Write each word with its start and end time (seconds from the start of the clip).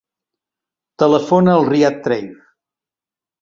Telefona 1.03 1.53
al 1.59 1.67
Riad 1.69 2.01
Trave. 2.09 2.33